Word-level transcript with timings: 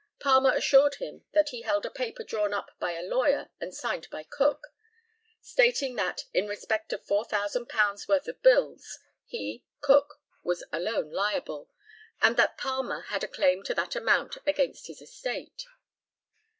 Palmer 0.19 0.51
assured 0.55 0.95
him 0.95 1.25
that 1.33 1.49
he 1.49 1.61
held 1.61 1.85
a 1.85 1.91
paper 1.91 2.23
drawn 2.23 2.55
up 2.55 2.71
by 2.79 2.93
a 2.93 3.03
lawyer, 3.05 3.51
and 3.59 3.71
signed 3.71 4.09
by 4.09 4.23
Cook, 4.23 4.69
stating 5.41 5.93
that, 5.95 6.23
in 6.33 6.47
respect 6.47 6.91
of 6.91 7.05
£4,000 7.05 8.07
worth 8.07 8.27
of 8.27 8.41
bills, 8.41 8.97
he 9.27 9.63
(Cook) 9.79 10.19
was 10.41 10.63
alone 10.73 11.11
liable, 11.11 11.69
and 12.19 12.35
that 12.37 12.57
Palmer 12.57 13.01
had 13.09 13.23
a 13.23 13.27
claim 13.27 13.61
to 13.61 13.75
that 13.75 13.95
amount 13.95 14.39
against 14.47 14.87
his 14.87 15.03
estate. 15.03 15.65